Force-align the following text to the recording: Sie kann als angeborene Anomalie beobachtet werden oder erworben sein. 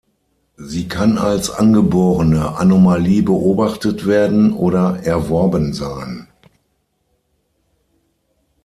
Sie 0.57 0.87
kann 0.87 1.19
als 1.19 1.51
angeborene 1.51 2.55
Anomalie 2.57 3.21
beobachtet 3.21 4.07
werden 4.07 4.51
oder 4.51 4.99
erworben 5.03 5.73
sein. 5.73 6.27